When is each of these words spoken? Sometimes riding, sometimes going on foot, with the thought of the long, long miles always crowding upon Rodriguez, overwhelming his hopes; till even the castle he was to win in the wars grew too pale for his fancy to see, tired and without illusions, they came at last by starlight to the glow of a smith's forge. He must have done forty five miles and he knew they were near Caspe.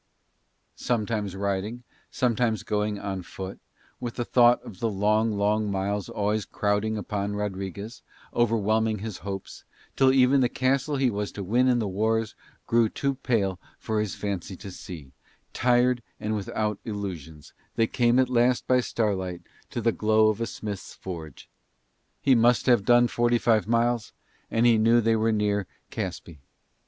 Sometimes 0.75 1.35
riding, 1.35 1.83
sometimes 2.09 2.63
going 2.63 2.97
on 2.97 3.21
foot, 3.21 3.59
with 3.99 4.15
the 4.15 4.25
thought 4.25 4.59
of 4.63 4.79
the 4.79 4.89
long, 4.89 5.37
long 5.37 5.69
miles 5.69 6.09
always 6.09 6.43
crowding 6.43 6.97
upon 6.97 7.35
Rodriguez, 7.35 8.01
overwhelming 8.33 8.97
his 8.97 9.19
hopes; 9.19 9.63
till 9.95 10.11
even 10.11 10.41
the 10.41 10.49
castle 10.49 10.95
he 10.95 11.11
was 11.11 11.31
to 11.33 11.43
win 11.43 11.67
in 11.67 11.77
the 11.77 11.87
wars 11.87 12.33
grew 12.65 12.89
too 12.89 13.13
pale 13.13 13.59
for 13.77 13.99
his 13.99 14.15
fancy 14.15 14.55
to 14.55 14.71
see, 14.71 15.11
tired 15.53 16.01
and 16.19 16.35
without 16.35 16.79
illusions, 16.83 17.53
they 17.75 17.85
came 17.85 18.17
at 18.17 18.27
last 18.27 18.65
by 18.65 18.79
starlight 18.79 19.43
to 19.69 19.81
the 19.81 19.91
glow 19.91 20.29
of 20.29 20.41
a 20.41 20.47
smith's 20.47 20.95
forge. 20.95 21.47
He 22.19 22.33
must 22.33 22.65
have 22.65 22.85
done 22.85 23.07
forty 23.07 23.37
five 23.37 23.67
miles 23.67 24.13
and 24.49 24.65
he 24.65 24.79
knew 24.79 24.99
they 24.99 25.15
were 25.15 25.31
near 25.31 25.67
Caspe. 25.91 26.39